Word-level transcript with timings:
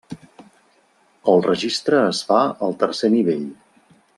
El 1.33 1.45
registre 1.47 2.01
es 2.07 2.23
fa 2.31 2.41
el 2.69 2.77
tercer 2.85 3.13
nivell. 3.21 3.47